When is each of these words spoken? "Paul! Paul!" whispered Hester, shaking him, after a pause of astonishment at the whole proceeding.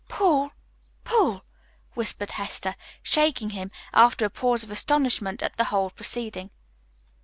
"Paul! 0.09 0.51
Paul!" 1.03 1.43
whispered 1.93 2.31
Hester, 2.31 2.75
shaking 3.03 3.51
him, 3.51 3.69
after 3.93 4.25
a 4.25 4.31
pause 4.31 4.63
of 4.63 4.71
astonishment 4.71 5.43
at 5.43 5.57
the 5.57 5.65
whole 5.65 5.91
proceeding. 5.91 6.49